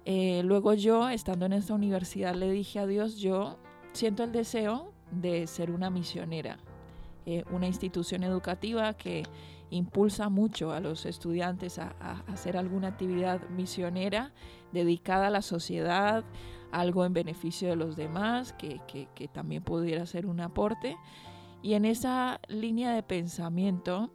Eh, 0.04 0.42
luego 0.44 0.74
yo, 0.74 1.08
estando 1.08 1.46
en 1.46 1.52
esta 1.52 1.74
universidad, 1.74 2.34
le 2.34 2.50
dije 2.50 2.80
a 2.80 2.86
Dios, 2.88 3.18
yo 3.18 3.58
siento 3.92 4.24
el 4.24 4.32
deseo 4.32 4.92
de 5.12 5.46
ser 5.46 5.70
una 5.70 5.88
misionera, 5.88 6.58
eh, 7.26 7.44
una 7.52 7.68
institución 7.68 8.24
educativa 8.24 8.92
que 8.94 9.22
impulsa 9.72 10.28
mucho 10.28 10.72
a 10.72 10.80
los 10.80 11.06
estudiantes 11.06 11.78
a, 11.78 11.90
hacer 12.28 12.56
alguna 12.56 12.88
actividad 12.88 13.48
misionera 13.48 14.32
dedicada 14.72 15.26
a 15.28 15.30
la 15.30 15.42
sociedad, 15.42 16.24
algo 16.70 17.04
en 17.04 17.12
beneficio 17.12 17.68
de 17.68 17.76
los 17.76 17.96
demás, 17.96 18.52
que 18.54 19.28
también 19.32 19.62
pudiera 19.62 20.06
ser 20.06 20.26
un 20.26 20.40
aporte. 20.40 20.96
Y 21.62 21.74
en 21.74 21.84
esa 21.84 22.40
línea 22.48 22.92
de 22.92 23.02
pensamiento 23.02 24.10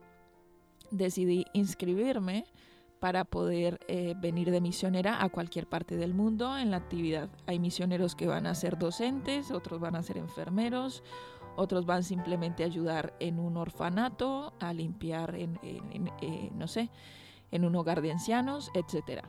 decidí 0.91 1.45
inscribirme 1.53 2.45
para 2.99 3.25
poder 3.25 3.79
eh, 3.87 4.15
venir 4.17 4.51
de 4.51 4.61
misionera 4.61 5.23
a 5.23 5.29
cualquier 5.29 5.67
parte 5.67 5.97
del 5.97 6.13
mundo 6.13 6.57
en 6.57 6.71
la 6.71 6.77
actividad. 6.77 7.29
Hay 7.45 7.59
misioneros 7.59 8.15
que 8.15 8.27
van 8.27 8.47
a 8.47 8.55
ser 8.55 8.77
docentes, 8.77 9.51
otros 9.51 9.79
van 9.79 9.95
a 9.95 10.03
ser 10.03 10.17
enfermeros, 10.17 11.03
otros 11.57 11.85
van 11.85 12.03
simplemente 12.03 12.63
a 12.63 12.67
ayudar 12.67 13.13
en 13.19 13.39
un 13.39 13.57
orfanato, 13.57 14.53
a 14.59 14.73
limpiar 14.73 15.35
en, 15.35 15.59
eh, 15.63 16.51
no 16.55 16.67
sé, 16.67 16.89
en 17.51 17.65
un 17.65 17.75
hogar 17.75 18.01
de 18.01 18.11
ancianos, 18.11 18.71
etc. 18.73 19.23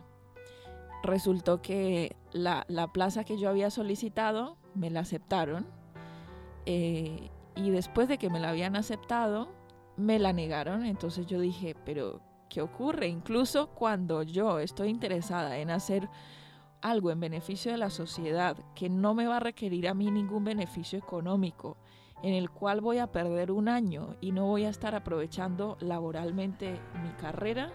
Resultó 1.02 1.62
que 1.62 2.16
la, 2.32 2.64
la, 2.68 2.92
plaza 2.92 3.25
que 3.25 3.38
yo 3.38 3.49
había 3.49 3.70
solicitado 3.70 4.56
me 4.75 4.90
la 4.90 5.00
aceptaron 5.00 5.66
eh, 6.66 7.30
y 7.56 7.70
después 7.70 8.08
de 8.08 8.18
que 8.18 8.30
me 8.30 8.40
la 8.40 8.50
habían 8.50 8.76
aceptado, 8.76 9.49
me 9.97 10.18
la 10.18 10.32
negaron. 10.32 10.85
Entonces 10.85 11.26
yo 11.26 11.40
dije, 11.40 11.75
pero 11.85 12.20
¿qué 12.49 12.61
ocurre? 12.61 13.08
Incluso 13.08 13.68
cuando 13.70 14.23
yo 14.23 14.58
estoy 14.58 14.88
interesada 14.88 15.58
en 15.58 15.70
hacer 15.70 16.08
algo 16.80 17.11
en 17.11 17.20
beneficio 17.20 17.73
de 17.73 17.78
la 17.78 17.90
sociedad 17.90 18.56
que 18.75 18.88
no 18.88 19.14
me 19.14 19.26
va 19.26 19.38
a 19.38 19.40
requerir 19.40 19.88
a 19.88 19.94
mí 19.94 20.11
ningún 20.11 20.44
beneficio 20.44 20.99
económico, 20.99 21.76
en 22.22 22.34
el 22.34 22.50
cual 22.50 22.80
voy 22.80 22.98
a 22.98 23.12
perder 23.12 23.50
un 23.50 23.68
año 23.68 24.16
y 24.20 24.32
no 24.32 24.46
voy 24.46 24.64
a 24.64 24.70
estar 24.70 24.94
aprovechando 24.94 25.76
laboralmente 25.80 26.80
mi 27.02 27.10
carrera, 27.20 27.72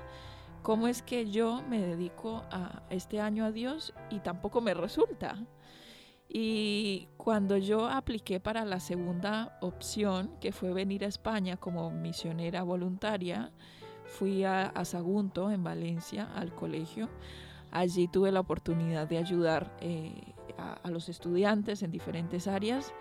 ¿cómo 0.61 0.87
es 0.87 1.01
que 1.01 1.29
yo 1.29 1.61
me 1.69 1.79
dedico 1.79 2.43
a 2.51 2.83
este 2.89 3.21
año 3.21 3.45
a 3.45 3.51
Dios 3.51 3.93
y 4.09 4.19
tampoco 4.19 4.61
me 4.61 4.73
resulta? 4.73 5.37
Y 6.27 7.09
cuando 7.17 7.57
yo 7.57 7.87
apliqué 7.87 8.39
para 8.39 8.65
la 8.65 8.79
segunda 8.79 9.57
opción, 9.61 10.31
que 10.41 10.51
fue 10.51 10.73
venir 10.73 11.05
a 11.05 11.07
España 11.07 11.57
como 11.57 11.91
misionera 11.91 12.63
voluntaria, 12.63 13.51
fui 14.05 14.43
a, 14.43 14.71
Sagunto, 14.83 15.51
en 15.51 15.63
Valencia, 15.63 16.29
al 16.35 16.53
colegio. 16.53 17.09
Allí 17.71 18.07
tuve 18.07 18.31
la 18.31 18.39
oportunidad 18.39 19.07
de 19.07 19.17
ayudar 19.17 19.75
eh, 19.79 20.33
a 20.57 20.89
los 20.89 21.09
estudiantes 21.09 21.83
en 21.83 21.91
diferentes 21.91 22.47
áreas 22.47 22.93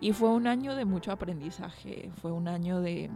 y 0.00 0.12
fue 0.12 0.30
un 0.30 0.46
año 0.46 0.74
de 0.74 0.84
mucho 0.84 1.12
aprendizaje, 1.12 2.10
fue 2.16 2.32
un 2.32 2.48
año 2.48 2.80
de, 2.80 3.10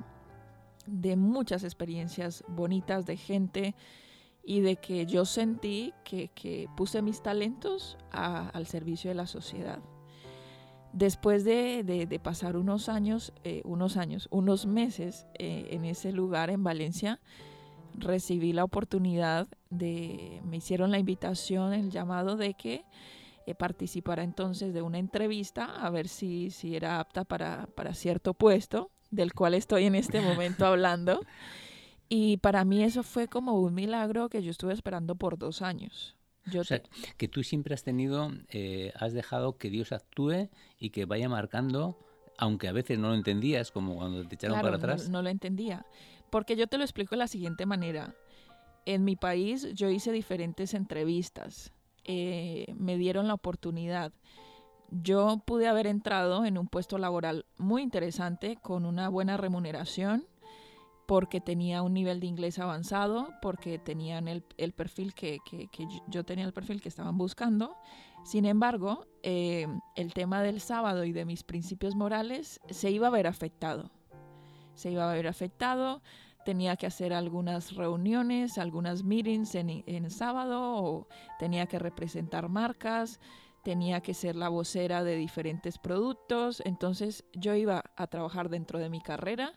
de 0.87 1.17
muchas 1.17 1.64
experiencias 1.64 2.45
bonitas, 2.49 3.07
de 3.07 3.17
gente 3.17 3.75
y 4.45 4.61
de 4.61 4.76
que 4.76 5.07
yo 5.07 5.25
sentí 5.25 5.95
que, 6.05 6.29
que 6.29 6.69
puse 6.76 7.00
mis 7.00 7.23
talentos 7.23 7.97
al 8.11 8.67
servicio 8.67 9.11
de 9.11 9.14
la 9.14 9.26
sociedad. 9.26 9.81
Después 10.93 11.45
de, 11.45 11.83
de, 11.83 12.07
de 12.07 12.19
pasar 12.21 12.57
unos 12.57 12.88
años, 12.88 13.33
eh, 13.43 13.62
unos 13.64 13.97
años, 13.97 14.29
unos 14.31 14.67
meses 14.67 15.26
eh, 15.38 15.69
en 15.71 15.85
ese 15.85 16.12
lugar 16.12 16.50
en 16.50 16.62
Valencia, 16.62 17.21
recibí 17.95 18.53
la 18.53 18.64
oportunidad 18.64 19.49
de, 19.71 20.41
me 20.45 20.59
hicieron 20.59 20.91
la 20.91 20.99
invitación, 20.99 21.73
el 21.73 21.91
llamado 21.91 22.37
de 22.37 22.55
que 22.55 22.85
eh, 23.47 23.55
participara 23.55 24.23
entonces 24.23 24.73
de 24.73 24.83
una 24.83 24.99
entrevista 24.99 25.65
a 25.65 25.91
ver 25.91 26.09
si, 26.09 26.51
si 26.51 26.77
era 26.77 27.01
apta 27.01 27.25
para, 27.25 27.67
para 27.75 27.95
cierto 27.95 28.35
puesto, 28.35 28.91
del 29.11 29.33
cual 29.35 29.55
estoy 29.55 29.85
en 29.85 29.95
este 29.95 30.21
momento 30.21 30.67
hablando. 30.67 31.21
Y 32.09 32.39
para 32.39 32.65
mí 32.65 32.83
eso 32.83 33.03
fue 33.03 33.29
como 33.29 33.61
un 33.61 33.75
milagro 33.75 34.29
que 34.29 34.43
yo 34.43 34.51
estuve 34.51 34.73
esperando 34.73 35.17
por 35.17 35.39
dos 35.39 35.63
años. 35.63 36.17
Yo 36.47 36.61
o 36.61 36.65
sea, 36.65 36.83
que 37.17 37.29
tú 37.29 37.43
siempre 37.43 37.75
has 37.75 37.83
tenido, 37.83 38.31
eh, 38.51 38.93
has 38.97 39.15
dejado 39.15 39.57
que 39.57 39.71
Dios 39.71 39.93
actúe 39.93 40.51
y 40.79 40.91
que 40.91 41.07
vaya 41.07 41.29
marcando, 41.29 41.99
aunque 42.37 42.69
a 42.69 42.73
veces 42.73 42.99
no 42.99 43.09
lo 43.09 43.15
entendías, 43.15 43.71
como 43.71 43.97
cuando 43.97 44.27
te 44.29 44.35
echaron 44.35 44.59
claro, 44.59 44.69
para 44.69 44.77
atrás. 44.77 45.09
No, 45.09 45.19
no 45.19 45.23
lo 45.23 45.31
entendía. 45.31 45.87
Porque 46.31 46.57
yo 46.57 46.67
te 46.67 46.77
lo 46.77 46.85
explico 46.85 47.11
de 47.11 47.19
la 47.19 47.29
siguiente 47.29 47.65
manera. 47.65 48.15
En 48.87 49.05
mi 49.05 49.17
país 49.17 49.73
yo 49.73 49.89
hice 49.89 50.13
diferentes 50.13 50.75
entrevistas. 50.75 51.73
Eh, 52.05 52.67
me 52.77 52.97
dieron 52.97 53.29
la 53.29 53.35
oportunidad. 53.35 54.13
Yo 54.91 55.43
pude 55.45 55.67
haber 55.67 55.87
entrado 55.87 56.45
en 56.45 56.59
un 56.59 56.69
puesto 56.69 56.99
laboral 56.99 57.47
muy 57.57 57.83
interesante 57.83 58.57
con 58.63 58.85
una 58.85 59.09
buena 59.09 59.37
remuneración 59.37 60.27
porque 61.07 61.41
tenía 61.41 61.83
un 61.83 61.93
nivel 61.93 62.21
de 62.21 62.27
inglés 62.27 62.59
avanzado, 62.59 63.29
porque 63.43 63.79
tenían 63.79 64.29
el, 64.29 64.43
perfil 64.73 65.15
que, 65.15 65.39
yo 66.09 66.25
tenía 66.25 66.45
el 66.45 66.53
perfil 66.53 66.81
que 66.81 66.89
estaban 66.89 67.19
buscando. 67.19 67.77
Sin 68.25 68.47
embargo, 68.47 69.07
eh, 69.23 69.67
el 69.97 70.15
tema 70.15 70.43
del 70.43 70.61
sábado 70.61 71.05
y 71.05 71.13
de 71.13 71.27
mis 71.27 71.43
principios 71.43 71.95
morales 71.95 72.61
se 72.71 72.91
iba 72.91 73.09
a 73.09 73.11
ver 73.11 73.27
afectado. 73.27 73.91
Se 74.75 74.91
iba 74.91 75.09
a 75.09 75.15
ver 75.15 75.27
afectado, 75.27 76.03
tenía 76.45 76.77
que 76.77 76.87
hacer 76.87 77.13
algunas 77.13 77.75
reuniones, 77.75 78.59
algunas 78.59 79.05
meetings 79.05 79.55
en, 79.55 80.11
sábado, 80.11 80.61
o 80.61 81.09
tenía 81.39 81.67
que 81.67 81.79
representar 81.79 82.49
marcas, 82.49 83.21
tenía 83.63 84.01
que 84.01 84.15
ser 84.15 84.37
la 84.37 84.49
vocera 84.49 85.03
de 85.03 85.17
diferentes 85.17 85.79
productos. 85.79 86.63
Entonces 86.65 87.25
yo 87.33 87.55
iba 87.55 87.83
a 87.97 88.07
trabajar 88.07 88.49
dentro 88.49 88.79
de 88.79 88.91
mi 88.91 89.01
carrera 89.01 89.53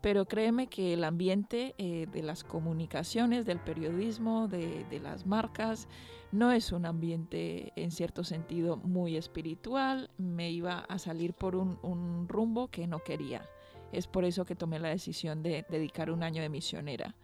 pero 0.00 0.24
créeme 0.24 0.68
que 0.68 0.94
el 0.94 1.04
ambiente 1.04 1.74
eh, 1.76 2.06
de 2.10 2.22
las 2.22 2.42
comunicaciones, 2.42 3.44
del 3.44 3.60
periodismo, 3.60 4.48
de, 4.48 4.86
las 5.02 5.26
marcas, 5.26 5.88
no 6.32 6.52
es 6.52 6.72
un 6.72 6.86
ambiente 6.86 7.72
en 7.76 7.90
cierto 7.90 8.24
sentido 8.24 8.78
muy 8.78 9.16
espiritual, 9.16 10.10
me 10.16 10.50
iba 10.50 10.78
a 10.78 10.98
salir 10.98 11.34
por 11.34 11.54
un 11.54 12.26
rumbo 12.28 12.68
que 12.68 12.86
no 12.86 13.00
quería. 13.00 13.46
Es 13.92 14.06
por 14.06 14.24
eso 14.24 14.44
que 14.44 14.54
tomé 14.54 14.78
la 14.78 14.88
decisión 14.88 15.42
de 15.42 15.64
dedicar 15.68 16.10
un 16.10 16.22
año 16.22 16.42
de 16.42 16.48
misionera, 16.48 17.14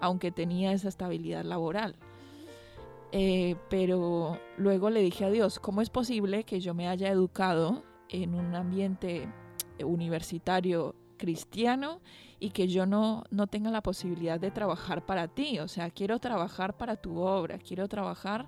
aunque 0.00 0.30
tenía 0.30 0.72
esa 0.72 0.88
estabilidad 0.88 1.44
laboral. 1.44 1.96
Eh, 3.12 3.56
pero 3.68 4.38
luego 4.56 4.88
le 4.88 5.02
dije 5.02 5.24
a 5.24 5.30
Dios, 5.30 5.58
¿cómo 5.58 5.82
es 5.82 5.90
posible 5.90 6.44
que 6.44 6.60
yo 6.60 6.74
me 6.74 6.88
haya 6.88 7.08
educado 7.08 7.82
en 8.08 8.34
un 8.34 8.54
ambiente 8.54 9.28
universitario 9.84 10.94
cristiano 11.16 12.00
y 12.38 12.50
que 12.50 12.66
yo 12.66 12.86
no, 12.86 13.24
no 13.30 13.46
tenga 13.46 13.70
la 13.70 13.82
posibilidad 13.82 14.40
de 14.40 14.50
trabajar 14.50 15.04
para 15.04 15.28
ti. 15.28 15.58
O 15.58 15.68
sea, 15.68 15.90
quiero 15.90 16.18
trabajar 16.18 16.76
para 16.76 16.96
tu 16.96 17.18
obra, 17.18 17.58
quiero 17.58 17.86
trabajar 17.86 18.46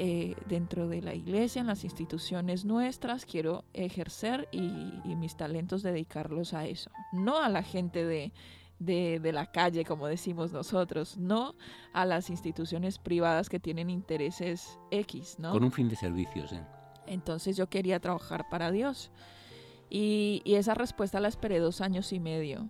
eh, 0.00 0.36
dentro 0.46 0.86
de 0.86 1.02
la 1.02 1.12
iglesia, 1.12 1.58
en 1.58 1.66
las 1.66 1.82
instituciones 1.82 2.64
nuestras, 2.64 3.26
quiero 3.26 3.64
ejercer 3.72 4.48
y, 4.52 4.62
mis 5.16 5.36
talentos 5.36 5.82
dedicarlos 5.82 6.54
a 6.54 6.66
eso, 6.66 6.92
no 7.12 7.42
a 7.42 7.48
la 7.48 7.64
gente 7.64 8.04
de, 8.04 8.32
de, 8.78 9.32
la 9.32 9.50
calle, 9.50 9.84
como 9.84 10.06
decimos 10.06 10.52
nosotros, 10.52 11.16
no 11.16 11.56
a 11.92 12.04
las 12.04 12.30
instituciones 12.30 13.00
privadas 13.00 13.48
que 13.48 13.58
tienen 13.58 13.90
intereses 13.90 14.78
X, 14.92 15.40
¿no? 15.40 15.50
Con 15.50 15.64
un 15.64 15.72
fin 15.72 15.88
de 15.88 15.96
servicios, 15.96 16.52
¿eh? 16.52 16.64
Entonces 17.08 17.56
yo 17.56 17.68
quería 17.68 17.98
trabajar 17.98 18.48
para 18.48 18.70
Dios. 18.70 19.10
Y, 19.90 20.42
y 20.44 20.54
esa 20.54 20.74
respuesta 20.74 21.18
la 21.18 21.26
esperé 21.26 21.58
dos 21.58 21.80
años 21.80 22.12
y 22.12 22.20
medio. 22.20 22.68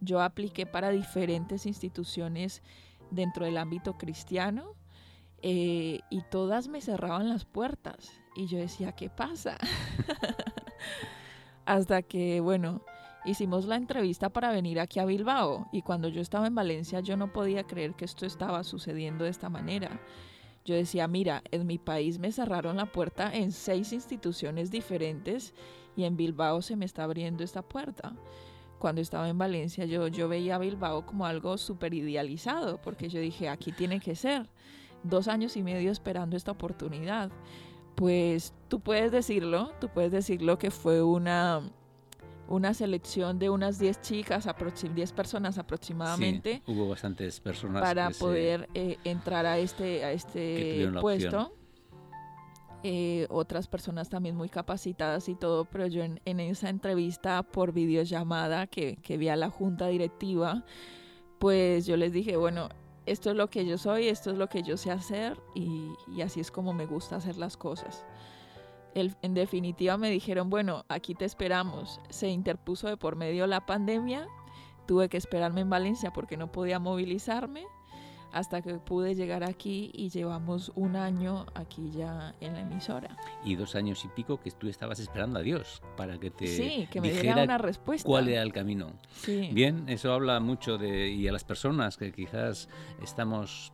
Yo 0.00 0.22
apliqué 0.22 0.64
para 0.64 0.88
diferentes 0.88 1.66
instituciones 1.66 2.62
dentro 3.10 3.44
del 3.44 3.58
ámbito 3.58 3.98
cristiano 3.98 4.79
eh, 5.42 6.00
y 6.10 6.22
todas 6.30 6.68
me 6.68 6.80
cerraban 6.80 7.28
las 7.28 7.44
puertas. 7.44 8.12
Y 8.36 8.46
yo 8.46 8.58
decía, 8.58 8.92
¿qué 8.92 9.10
pasa? 9.10 9.56
Hasta 11.64 12.02
que, 12.02 12.40
bueno, 12.40 12.82
hicimos 13.24 13.66
la 13.66 13.76
entrevista 13.76 14.30
para 14.30 14.52
venir 14.52 14.80
aquí 14.80 14.98
a 14.98 15.04
Bilbao. 15.04 15.68
Y 15.72 15.82
cuando 15.82 16.08
yo 16.08 16.20
estaba 16.20 16.46
en 16.46 16.54
Valencia, 16.54 17.00
yo 17.00 17.16
no 17.16 17.32
podía 17.32 17.64
creer 17.64 17.94
que 17.94 18.04
esto 18.04 18.26
estaba 18.26 18.64
sucediendo 18.64 19.24
de 19.24 19.30
esta 19.30 19.48
manera. 19.48 20.00
Yo 20.64 20.74
decía, 20.74 21.08
mira, 21.08 21.42
en 21.50 21.66
mi 21.66 21.78
país 21.78 22.18
me 22.18 22.32
cerraron 22.32 22.76
la 22.76 22.86
puerta 22.86 23.34
en 23.34 23.52
seis 23.52 23.92
instituciones 23.92 24.70
diferentes 24.70 25.54
y 25.96 26.04
en 26.04 26.16
Bilbao 26.16 26.62
se 26.62 26.76
me 26.76 26.84
está 26.84 27.04
abriendo 27.04 27.42
esta 27.44 27.62
puerta 27.62 28.14
cuando 28.80 29.02
estaba 29.02 29.28
en 29.28 29.38
Valencia 29.38 29.84
yo, 29.84 30.08
yo 30.08 30.26
veía 30.26 30.56
a 30.56 30.58
Bilbao 30.58 31.04
como 31.04 31.26
algo 31.26 31.58
súper 31.58 31.94
idealizado, 31.94 32.80
porque 32.80 33.08
yo 33.10 33.20
dije, 33.20 33.48
aquí 33.48 33.70
tiene 33.72 34.00
que 34.00 34.16
ser 34.16 34.48
dos 35.02 35.28
años 35.28 35.56
y 35.56 35.62
medio 35.62 35.90
esperando 35.90 36.36
esta 36.36 36.52
oportunidad. 36.52 37.30
Pues 37.94 38.54
tú 38.68 38.80
puedes 38.80 39.12
decirlo, 39.12 39.72
tú 39.80 39.88
puedes 39.88 40.12
decirlo 40.12 40.58
que 40.58 40.70
fue 40.70 41.02
una, 41.02 41.60
una 42.48 42.74
selección 42.74 43.38
de 43.38 43.50
unas 43.50 43.78
10 43.78 44.00
chicas, 44.00 44.48
10 44.94 45.12
personas 45.12 45.58
aproximadamente. 45.58 46.62
hubo 46.66 46.88
bastantes 46.88 47.40
personas. 47.40 47.82
Para 47.82 48.10
poder 48.10 48.68
eh, 48.74 48.96
entrar 49.04 49.46
a 49.46 49.58
este, 49.58 50.04
a 50.04 50.12
este 50.12 50.90
puesto. 51.00 51.54
Eh, 52.82 53.26
otras 53.28 53.68
personas 53.68 54.08
también 54.08 54.34
muy 54.34 54.48
capacitadas 54.48 55.28
y 55.28 55.34
todo, 55.34 55.66
pero 55.66 55.86
yo 55.86 56.02
en, 56.02 56.18
en 56.24 56.40
esa 56.40 56.70
entrevista 56.70 57.42
por 57.42 57.72
videollamada 57.72 58.66
que, 58.66 58.96
que 58.96 59.18
vi 59.18 59.28
a 59.28 59.36
la 59.36 59.50
junta 59.50 59.88
directiva, 59.88 60.64
pues 61.38 61.84
yo 61.84 61.98
les 61.98 62.10
dije, 62.10 62.38
bueno, 62.38 62.70
esto 63.10 63.30
es 63.30 63.36
lo 63.36 63.50
que 63.50 63.66
yo 63.66 63.76
soy, 63.76 64.08
esto 64.08 64.30
es 64.30 64.36
lo 64.36 64.48
que 64.48 64.62
yo 64.62 64.76
sé 64.76 64.90
hacer 64.90 65.36
y, 65.54 65.92
así 66.22 66.40
es 66.40 66.50
como 66.50 66.72
me 66.72 66.86
gusta 66.86 67.16
hacer 67.16 67.36
las 67.36 67.56
cosas. 67.56 68.04
en 68.94 69.34
definitiva 69.34 69.96
me 69.96 70.10
dijeron, 70.10 70.50
bueno, 70.50 70.84
aquí 70.88 71.14
te 71.14 71.24
esperamos. 71.24 72.00
Se 72.08 72.28
interpuso 72.28 72.88
de 72.88 72.96
por 72.96 73.16
medio 73.16 73.46
la 73.46 73.66
pandemia, 73.66 74.28
tuve 74.86 75.08
que 75.08 75.16
esperarme 75.16 75.60
en 75.60 75.70
Valencia 75.70 76.12
porque 76.12 76.36
no 76.36 76.52
podía 76.52 76.78
movilizarme 76.78 77.66
hasta 78.32 78.62
que 78.62 78.74
pude 78.74 79.14
llegar 79.14 79.44
aquí 79.44 79.90
y 79.94 80.08
llevamos 80.08 80.72
un 80.74 80.96
año 80.96 81.46
aquí 81.54 81.90
ya 81.90 82.34
en 82.40 82.54
la 82.54 82.60
emisora. 82.60 83.16
Y 83.44 83.56
dos 83.56 83.74
años 83.74 84.04
y 84.04 84.08
pico 84.08 84.40
que 84.40 84.50
tú 84.50 84.68
estabas 84.68 85.00
esperando 85.00 85.38
a 85.38 85.42
Dios 85.42 85.82
para 85.96 86.18
que 86.18 86.30
te 86.30 86.46
sí, 86.46 86.88
que 86.90 87.00
me 87.00 87.10
diera 87.10 87.42
una 87.44 87.58
respuesta. 87.58 88.06
cuál 88.06 88.28
era 88.28 88.42
el 88.42 88.52
camino. 88.52 88.92
Bien, 89.26 89.88
eso 89.88 90.12
habla 90.12 90.40
mucho 90.40 90.78
de 90.78 91.08
y 91.10 91.28
a 91.28 91.32
las 91.32 91.44
personas 91.44 91.96
que 91.96 92.12
quizás 92.12 92.68
estamos 93.02 93.72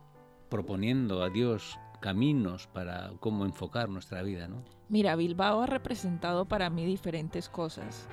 proponiendo 0.49 1.23
a 1.23 1.29
Dios 1.29 1.77
caminos 1.99 2.67
para 2.67 3.11
cómo 3.19 3.45
enfocar 3.45 3.89
nuestra 3.89 4.21
vida, 4.21 4.47
¿no? 4.47 4.63
Mira, 4.89 5.15
Bilbao 5.15 5.61
ha 5.61 5.65
representado 5.65 6.45
para 6.45 6.69
mí 6.69 6.85
diferentes 6.85 7.49
cosas. 7.49 8.07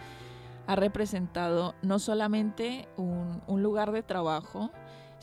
Ha 0.67 0.77
representado 0.77 1.75
no 1.83 1.99
solamente 1.99 2.89
un, 2.97 3.43
un 3.47 3.63
lugar 3.63 3.93
de 3.93 4.03
trabajo, 4.03 4.71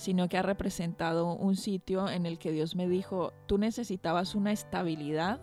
sino 0.02 0.28
que 0.28 0.40
ha 0.40 0.42
representado 0.42 1.36
un 1.36 1.56
sitio 1.56 2.10
en 2.10 2.26
el 2.26 2.40
que 2.40 2.52
Dios 2.52 2.76
me 2.76 2.88
dijo, 2.88 3.34
tú 3.46 3.60
necesitabas 3.60 4.34
una 4.34 4.52
estabilidad 4.52 5.40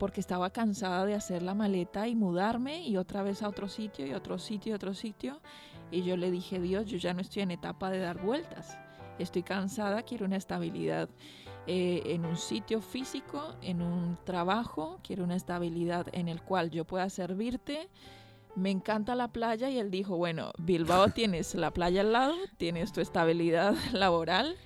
porque 0.00 0.20
estaba 0.20 0.50
cansada 0.50 1.06
de 1.06 1.14
hacer 1.14 1.44
la 1.44 1.54
maleta 1.54 2.08
y 2.08 2.16
mudarme 2.16 2.82
y 2.82 2.96
otra 2.96 3.22
vez 3.22 3.44
a 3.44 3.48
otro 3.48 3.68
sitio 3.68 4.04
y 4.04 4.12
otro 4.12 4.40
sitio 4.40 4.72
y 4.72 4.74
otro 4.74 4.94
sitio. 4.94 5.40
Y 5.92 6.02
yo 6.02 6.16
le 6.16 6.32
dije, 6.32 6.58
Dios, 6.58 6.86
yo 6.86 6.98
ya 6.98 7.14
no 7.14 7.20
estoy 7.20 7.42
en 7.42 7.52
etapa 7.52 7.88
de 7.88 8.00
dar 8.00 8.20
vueltas. 8.20 8.76
Estoy 9.20 9.44
cansada, 9.44 10.02
quiero 10.02 10.26
una 10.26 10.38
estabilidad 10.38 11.08
eh, 11.68 12.02
en 12.06 12.26
un 12.26 12.36
sitio 12.36 12.80
físico, 12.80 13.54
en 13.62 13.80
un 13.80 14.18
trabajo, 14.24 14.98
quiero 15.04 15.22
una 15.22 15.36
estabilidad 15.36 16.08
en 16.10 16.26
el 16.26 16.42
cual 16.42 16.72
yo 16.72 16.84
pueda 16.84 17.08
servirte 17.10 17.88
me 18.56 18.70
encanta 18.70 19.14
la 19.14 19.28
playa 19.28 19.70
y 19.70 19.78
él 19.78 19.90
dijo, 19.90 20.16
bueno, 20.16 20.52
Bilbao 20.58 21.08
tienes 21.14 21.54
la 21.54 21.72
playa 21.72 22.02
al 22.02 22.12
lado, 22.12 22.34
tienes 22.56 22.92
tu 22.92 23.00
estabilidad 23.00 23.74
laboral, 23.92 24.56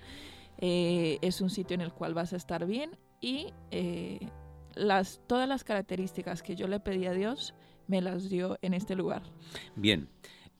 eh, 0.58 1.18
es 1.22 1.40
un 1.40 1.50
sitio 1.50 1.74
en 1.74 1.80
el 1.80 1.92
cual 1.92 2.14
vas 2.14 2.32
a 2.32 2.36
estar 2.36 2.66
bien 2.66 2.98
y 3.20 3.52
eh, 3.70 4.28
las, 4.74 5.20
todas 5.26 5.48
las 5.48 5.64
características 5.64 6.42
que 6.42 6.56
yo 6.56 6.68
le 6.68 6.80
pedí 6.80 7.06
a 7.06 7.12
Dios 7.12 7.54
me 7.86 8.00
las 8.00 8.28
dio 8.28 8.58
en 8.62 8.74
este 8.74 8.94
lugar. 8.94 9.22
Bien. 9.74 10.08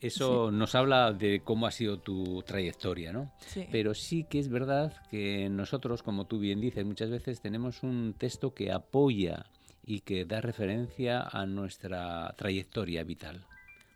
Eso 0.01 0.53
nos 0.53 0.77
habla 0.77 1.13
de 1.13 1.41
cómo 1.41 1.67
ha 1.67 1.73
sido 1.73 1.99
tu 1.99 2.43
trayectoria, 2.45 3.13
¿no? 3.13 3.33
Sí. 3.41 3.67
Pero 3.73 3.95
sí 3.95 4.25
que 4.31 4.39
es 4.39 4.49
verdad 4.49 4.95
que 5.11 5.49
nosotros, 5.49 6.05
como 6.05 6.29
tú 6.29 6.39
bien 6.39 6.61
dices, 6.61 6.85
muchas 6.85 7.11
veces 7.11 7.41
tenemos 7.41 7.83
un 7.83 8.15
texto 8.17 8.55
que 8.55 8.71
apoya 8.71 9.47
y 9.89 10.01
que 10.01 10.27
da 10.27 10.43
referencia 10.43 11.23
a 11.23 11.47
nuestra 11.47 12.35
trayectoria 12.37 13.03
vital. 13.05 13.47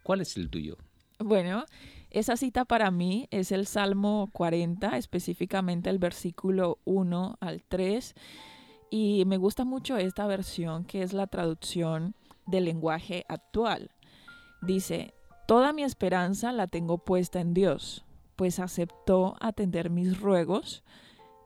¿Cuál 0.02 0.22
es 0.22 0.38
el 0.38 0.48
tuyo? 0.48 0.78
Bueno, 1.18 1.66
esa 2.11 2.38
cita 2.38 2.64
para 2.64 2.90
mí 2.90 3.28
es 3.31 3.52
el 3.52 3.66
Salmo 3.66 4.31
40, 4.33 4.96
específicamente 4.96 5.90
el 5.90 5.98
versículo 5.98 6.78
1 6.87 7.37
al 7.40 7.62
3. 7.62 8.14
Y 8.90 9.24
me 9.26 9.37
gusta 9.37 9.66
mucho 9.66 9.98
esta 9.98 10.26
versión 10.26 10.85
que 10.87 11.02
es 11.02 11.12
la 11.12 11.26
traducción 11.26 12.14
del 12.46 12.64
lenguaje 12.64 13.26
actual. 13.28 13.90
Dice, 14.62 15.12
Toda 15.46 15.74
mi 15.74 15.83
esperanza 15.83 16.52
la 16.52 16.68
tengo 16.68 16.96
puesta 16.96 17.38
en 17.38 17.52
Dios, 17.52 18.07
pues 18.37 18.61
aceptó 18.61 19.37
atender 19.40 19.90
mis 19.90 20.18
ruegos. 20.18 20.85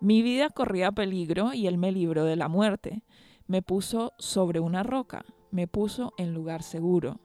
Mi 0.00 0.22
vida 0.22 0.50
corría 0.50 0.92
peligro 0.92 1.52
y 1.52 1.66
Él 1.66 1.78
me 1.78 1.90
libró 1.90 2.24
de 2.24 2.36
la 2.36 2.46
muerte 2.46 3.02
me 3.46 3.62
puso 3.62 4.14
sobre 4.18 4.60
una 4.60 4.82
roca, 4.82 5.24
me 5.50 5.66
puso 5.66 6.12
en 6.18 6.34
lugar 6.34 6.62
seguro. 6.62 7.20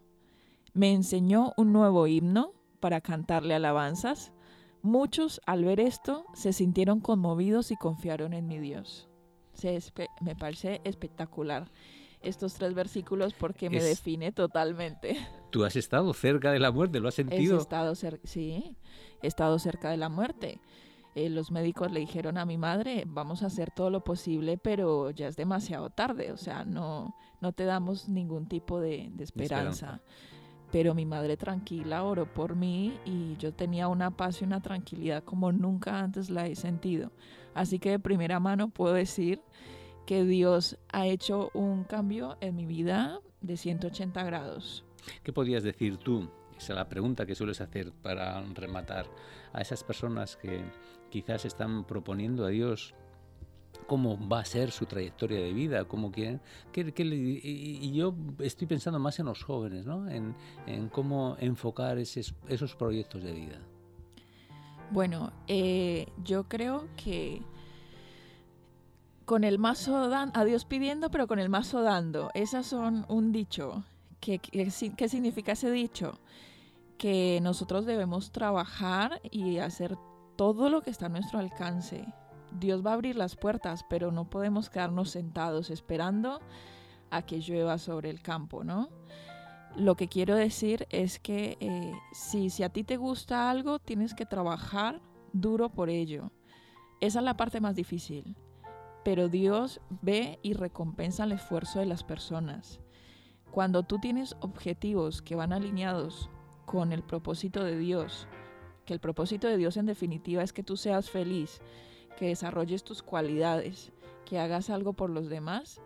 Me 0.73 0.93
enseñó 0.93 1.53
un 1.57 1.73
nuevo 1.73 2.07
himno 2.07 2.53
para 2.79 3.01
cantarle 3.01 3.53
alabanzas. 3.53 4.31
Muchos 4.81 5.41
al 5.45 5.65
ver 5.65 5.79
esto 5.79 6.25
se 6.33 6.53
sintieron 6.53 7.01
conmovidos 7.01 7.71
y 7.71 7.75
confiaron 7.75 8.33
en 8.33 8.47
mi 8.47 8.59
Dios. 8.59 9.09
me 10.21 10.35
parece 10.35 10.81
espectacular 10.83 11.71
estos 12.21 12.53
tres 12.53 12.73
versículos 12.73 13.33
porque 13.33 13.69
me 13.69 13.81
define 13.81 14.31
totalmente. 14.31 15.17
Tú 15.49 15.65
has 15.65 15.75
estado 15.75 16.13
cerca 16.13 16.51
de 16.51 16.59
la 16.59 16.71
muerte, 16.71 16.99
¿lo 16.99 17.07
has 17.07 17.15
sentido? 17.15 17.57
He 17.57 17.61
estado 17.61 17.95
sí, 17.95 18.77
he 19.21 19.27
estado 19.27 19.59
cerca 19.59 19.89
de 19.89 19.97
la 19.97 20.09
muerte. 20.09 20.61
Eh, 21.13 21.29
los 21.29 21.51
médicos 21.51 21.91
le 21.91 21.99
dijeron 21.99 22.37
a 22.37 22.45
mi 22.45 22.57
madre, 22.57 23.03
vamos 23.05 23.43
a 23.43 23.47
hacer 23.47 23.71
todo 23.71 23.89
lo 23.89 24.03
posible, 24.03 24.57
pero 24.57 25.11
ya 25.11 25.27
es 25.27 25.35
demasiado 25.35 25.89
tarde, 25.89 26.31
o 26.31 26.37
sea, 26.37 26.63
no, 26.63 27.15
no 27.41 27.51
te 27.51 27.65
damos 27.65 28.07
ningún 28.07 28.47
tipo 28.47 28.79
de, 28.79 29.11
esperanza. 29.19 30.01
Pero 30.71 30.95
mi 30.95 31.05
madre 31.05 31.35
tranquila 31.35 32.03
oró 32.03 32.33
por 32.33 32.55
mí 32.55 32.97
y 33.03 33.35
yo 33.35 33.53
tenía 33.53 33.89
una 33.89 34.11
paz 34.11 34.41
y 34.41 34.45
una 34.45 34.61
tranquilidad 34.61 35.21
como 35.21 35.51
nunca 35.51 35.99
antes 35.99 36.29
la 36.29 36.47
he 36.47 36.55
sentido. 36.55 37.11
Así 37.53 37.77
que 37.77 37.89
de 37.89 37.99
primera 37.99 38.39
mano 38.39 38.69
puedo 38.69 38.93
decir 38.93 39.41
que 40.05 40.23
Dios 40.23 40.77
ha 40.93 41.07
hecho 41.07 41.49
un 41.53 41.83
cambio 41.83 42.37
en 42.39 42.55
mi 42.55 42.65
vida 42.65 43.19
de 43.41 43.57
180 43.57 44.23
grados. 44.23 44.85
¿Qué 45.23 45.33
podías 45.33 45.63
decir 45.63 45.97
tú? 45.97 46.29
Es 46.61 46.69
la 46.69 46.87
pregunta 46.87 47.25
que 47.25 47.33
sueles 47.33 47.59
hacer 47.59 47.91
para 47.91 48.39
rematar 48.53 49.07
a 49.51 49.61
esas 49.61 49.83
personas 49.83 50.37
que 50.37 50.63
quizás 51.09 51.45
están 51.45 51.85
proponiendo 51.85 52.45
a 52.45 52.49
Dios 52.49 52.93
cómo 53.87 54.17
va 54.27 54.41
a 54.41 54.45
ser 54.45 54.71
su 54.71 54.85
trayectoria 54.85 55.39
de 55.39 55.53
vida, 55.53 55.85
cómo 55.85 56.11
quieren. 56.11 56.39
y, 56.73 57.91
yo 57.93 58.15
estoy 58.39 58.67
pensando 58.67 58.99
más 58.99 59.19
en 59.19 59.25
los 59.25 59.43
jóvenes, 59.43 59.85
¿no? 59.85 60.07
en, 60.09 60.35
cómo 60.91 61.35
enfocar 61.39 61.97
esos 61.97 62.75
proyectos 62.77 63.23
de 63.23 63.33
vida. 63.33 63.59
Bueno, 64.91 65.31
eh, 65.47 66.07
yo 66.23 66.43
creo 66.47 66.87
que 66.95 67.41
con 69.25 69.43
el 69.43 69.57
mazo 69.57 70.09
dando, 70.09 70.39
a 70.39 70.45
Dios 70.45 70.65
pidiendo, 70.65 71.09
pero 71.09 71.27
con 71.27 71.39
el 71.39 71.49
mazo 71.49 71.81
dando. 71.81 72.29
Esas 72.33 72.67
son 72.67 73.05
un 73.07 73.31
dicho. 73.31 73.83
¿Qué, 74.19 74.39
qué 74.39 75.09
significa 75.09 75.53
ese 75.53 75.71
dicho? 75.71 76.19
Que 77.01 77.39
nosotros 77.41 77.87
debemos 77.87 78.31
trabajar 78.31 79.19
y 79.31 79.57
hacer 79.57 79.97
todo 80.35 80.69
lo 80.69 80.81
que 80.81 80.91
está 80.91 81.07
a 81.07 81.09
nuestro 81.09 81.39
alcance 81.39 82.05
Dios 82.51 82.85
va 82.85 82.91
a 82.91 82.93
abrir 82.95 83.15
las 83.15 83.35
puertas, 83.35 83.85
pero 83.89 84.11
no 84.11 84.29
podemos 84.29 84.69
quedarnos 84.69 85.09
sentados 85.11 85.69
esperando 85.69 86.39
a 87.09 87.23
que 87.23 87.39
llueva 87.39 87.77
sobre 87.77 88.09
el 88.09 88.21
campo, 88.21 88.63
¿no? 88.63 88.89
Lo 89.75 89.95
que 89.95 90.09
quiero 90.09 90.35
decir 90.35 90.85
es 90.89 91.19
que 91.19 91.57
eh, 91.61 91.93
si, 92.11 92.49
si 92.49 92.63
a 92.63 92.69
ti 92.69 92.83
te 92.83 92.97
gusta 92.97 93.49
algo, 93.49 93.79
tienes 93.79 94.13
que 94.13 94.25
trabajar 94.25 95.01
duro 95.31 95.69
por 95.69 95.89
ello. 95.89 96.31
Esa 96.99 97.19
es 97.19 97.25
la 97.25 97.37
parte 97.37 97.61
más 97.61 97.75
difícil. 97.75 98.35
Pero 99.05 99.29
Dios 99.29 99.79
ve 100.01 100.39
y 100.43 100.53
recompensa 100.53 101.23
el 101.23 101.31
esfuerzo 101.31 101.79
de 101.79 101.85
las 101.85 102.03
personas. 102.03 102.81
Cuando 103.49 103.83
tú 103.83 103.97
tienes 103.99 104.35
objetivos 104.41 105.21
que 105.21 105.35
van 105.35 105.53
alineados 105.53 106.29
con 106.71 106.93
el 106.93 107.03
propósito 107.03 107.65
de 107.65 107.77
Dios, 107.77 108.27
que 108.85 108.93
el 108.93 109.01
propósito 109.01 109.47
de 109.47 109.57
Dios 109.57 109.75
en 109.75 109.85
definitiva 109.85 110.41
es 110.41 110.53
que 110.53 110.63
tú 110.63 110.77
seas 110.77 111.09
feliz, 111.09 111.61
que 112.17 112.27
desarrolles 112.27 112.85
tus 112.85 113.03
cualidades, 113.03 113.91
que 114.25 114.39
hagas 114.39 114.69
algo 114.69 114.93
por 114.93 115.09
los 115.09 115.27
demás, 115.27 115.81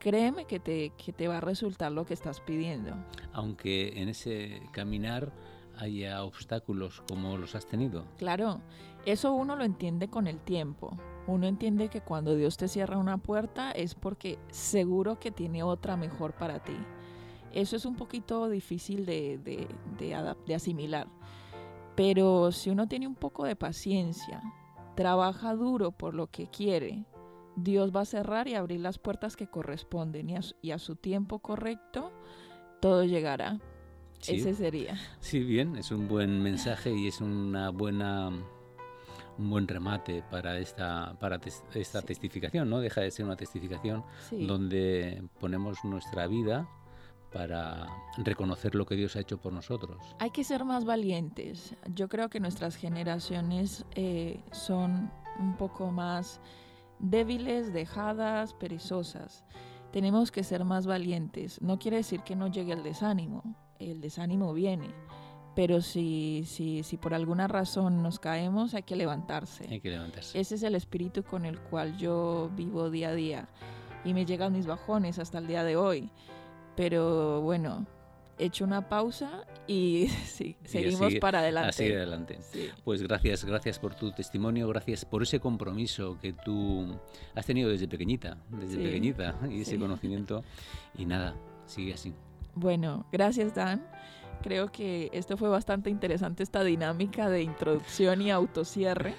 créeme 0.00 0.46
que 0.46 0.58
te, 0.58 0.90
que 0.90 1.12
te 1.12 1.28
va 1.28 1.36
a 1.36 1.40
resultar 1.40 1.92
lo 1.92 2.04
que 2.04 2.14
estás 2.14 2.40
pidiendo. 2.40 2.96
Aunque 3.32 4.00
en 4.00 4.08
ese 4.08 4.60
caminar 4.72 5.32
haya 5.78 6.24
obstáculos 6.24 7.04
como 7.08 7.36
los 7.36 7.54
has 7.54 7.66
tenido. 7.66 8.04
Claro, 8.18 8.60
eso 9.06 9.32
uno 9.34 9.54
lo 9.54 9.64
entiende 9.64 10.08
con 10.08 10.26
el 10.26 10.40
tiempo. 10.40 10.98
Uno 11.28 11.46
entiende 11.46 11.88
que 11.88 12.00
cuando 12.00 12.34
Dios 12.34 12.56
te 12.56 12.66
cierra 12.66 12.98
una 12.98 13.18
puerta 13.18 13.70
es 13.70 13.94
porque 13.94 14.38
seguro 14.50 15.20
que 15.20 15.30
tiene 15.30 15.62
otra 15.62 15.96
mejor 15.96 16.32
para 16.34 16.58
ti. 16.58 16.76
Eso 17.54 17.76
es 17.76 17.84
un 17.84 17.94
poquito 17.94 18.48
difícil 18.48 19.06
de, 19.06 19.38
de, 19.38 19.68
de 20.46 20.54
asimilar. 20.54 21.06
Pero 21.94 22.50
si 22.50 22.70
uno 22.70 22.88
tiene 22.88 23.06
un 23.06 23.14
poco 23.14 23.44
de 23.44 23.54
paciencia, 23.54 24.42
trabaja 24.96 25.54
duro 25.54 25.92
por 25.92 26.14
lo 26.14 26.26
que 26.26 26.48
quiere, 26.48 27.06
Dios 27.56 27.94
va 27.94 28.00
a 28.00 28.04
cerrar 28.04 28.48
y 28.48 28.54
abrir 28.54 28.80
las 28.80 28.98
puertas 28.98 29.36
que 29.36 29.46
corresponden 29.46 30.28
y 30.60 30.70
a, 30.72 30.78
su 30.78 30.96
tiempo 30.96 31.38
correcto 31.38 32.12
todo 32.80 33.04
llegará. 33.04 33.60
Ese 34.26 34.54
sería. 34.54 34.96
Sí, 35.20 35.40
bien, 35.40 35.76
es 35.76 35.90
un 35.90 36.08
buen 36.08 36.42
mensaje 36.42 36.94
y 36.94 37.08
es 37.08 37.20
una 37.20 37.70
buena 37.70 38.30
un 39.36 39.50
buen 39.50 39.66
remate 39.66 40.22
para 40.30 40.58
esta 40.58 41.16
para 41.20 41.40
esta 41.74 42.02
testificación, 42.02 42.70
¿no? 42.70 42.80
Deja 42.80 43.02
de 43.02 43.10
ser 43.10 43.26
una 43.26 43.36
testificación 43.36 44.04
donde 44.30 45.22
ponemos 45.40 45.84
nuestra 45.84 46.26
vida 46.26 46.68
para 47.34 47.88
reconocer 48.16 48.76
lo 48.76 48.86
que 48.86 48.94
Dios 48.94 49.16
ha 49.16 49.20
hecho 49.20 49.38
por 49.38 49.52
nosotros. 49.52 49.98
Hay 50.20 50.30
que 50.30 50.44
ser 50.44 50.64
más 50.64 50.84
valientes. 50.84 51.74
Yo 51.92 52.08
creo 52.08 52.30
que 52.30 52.38
nuestras 52.38 52.76
generaciones 52.76 53.84
eh, 53.96 54.40
son 54.52 55.10
un 55.40 55.56
poco 55.56 55.90
más 55.90 56.40
débiles, 57.00 57.72
dejadas, 57.72 58.54
perezosas. 58.54 59.44
Tenemos 59.90 60.30
que 60.30 60.44
ser 60.44 60.64
más 60.64 60.86
valientes. 60.86 61.60
No 61.60 61.80
quiere 61.80 61.98
decir 61.98 62.20
que 62.20 62.36
no 62.36 62.46
llegue 62.46 62.72
el 62.72 62.84
desánimo. 62.84 63.42
El 63.80 64.00
desánimo 64.00 64.54
viene. 64.54 64.94
Pero 65.56 65.80
si, 65.80 66.44
si, 66.46 66.84
si 66.84 66.96
por 66.96 67.14
alguna 67.14 67.48
razón 67.48 68.00
nos 68.00 68.20
caemos, 68.20 68.74
hay 68.74 68.84
que 68.84 68.94
levantarse. 68.94 69.66
Hay 69.68 69.80
que 69.80 69.90
levantarse. 69.90 70.38
Ese 70.38 70.54
es 70.54 70.62
el 70.62 70.76
espíritu 70.76 71.24
con 71.24 71.44
el 71.44 71.58
cual 71.58 71.96
yo 71.96 72.48
vivo 72.54 72.90
día 72.90 73.08
a 73.08 73.14
día. 73.14 73.48
Y 74.04 74.14
me 74.14 74.24
llegan 74.24 74.52
mis 74.52 74.66
bajones 74.66 75.18
hasta 75.18 75.38
el 75.38 75.48
día 75.48 75.64
de 75.64 75.76
hoy. 75.76 76.10
Pero 76.76 77.40
bueno, 77.40 77.86
he 78.38 78.46
hecho 78.46 78.64
una 78.64 78.88
pausa 78.88 79.44
y 79.66 80.08
sí, 80.24 80.56
seguimos 80.64 81.14
para 81.16 81.40
adelante. 81.40 81.68
Así 81.68 81.92
adelante. 81.92 82.38
Pues 82.84 83.02
gracias, 83.02 83.44
gracias 83.44 83.78
por 83.78 83.94
tu 83.94 84.12
testimonio, 84.12 84.68
gracias 84.68 85.04
por 85.04 85.22
ese 85.22 85.40
compromiso 85.40 86.18
que 86.20 86.32
tú 86.32 86.98
has 87.34 87.46
tenido 87.46 87.70
desde 87.70 87.88
pequeñita, 87.88 88.38
desde 88.50 88.78
pequeñita, 88.78 89.36
y 89.48 89.62
ese 89.62 89.78
conocimiento. 89.78 90.44
Y 90.96 91.06
nada, 91.06 91.34
sigue 91.66 91.94
así. 91.94 92.12
Bueno, 92.54 93.06
gracias 93.12 93.54
Dan. 93.54 93.84
Creo 94.42 94.70
que 94.70 95.10
esto 95.14 95.36
fue 95.36 95.48
bastante 95.48 95.88
interesante, 95.88 96.42
esta 96.42 96.62
dinámica 96.64 97.30
de 97.30 97.42
introducción 97.42 98.20
y 98.20 98.30
autocierre. 98.30 99.14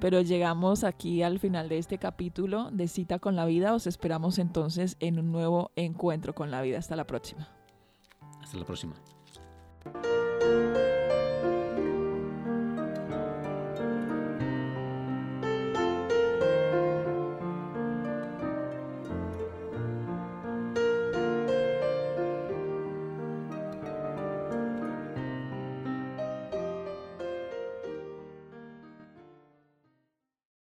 Pero 0.00 0.22
llegamos 0.22 0.82
aquí 0.82 1.22
al 1.22 1.38
final 1.38 1.68
de 1.68 1.78
este 1.78 1.98
capítulo 1.98 2.70
de 2.70 2.88
Cita 2.88 3.18
con 3.18 3.36
la 3.36 3.44
Vida. 3.44 3.74
Os 3.74 3.86
esperamos 3.86 4.38
entonces 4.38 4.96
en 4.98 5.18
un 5.18 5.30
nuevo 5.30 5.70
encuentro 5.76 6.34
con 6.34 6.50
la 6.50 6.62
vida. 6.62 6.78
Hasta 6.78 6.96
la 6.96 7.06
próxima. 7.06 7.48
Hasta 8.40 8.58
la 8.58 8.64
próxima. 8.64 8.94